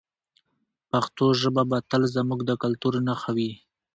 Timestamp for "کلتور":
2.63-2.93